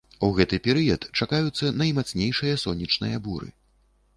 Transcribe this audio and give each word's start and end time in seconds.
У 0.27 0.27
гэты 0.37 0.57
перыяд 0.67 1.05
чакаюцца 1.19 1.69
наймацнейшыя 1.81 2.59
сонечныя 2.65 3.23
буры. 3.29 3.47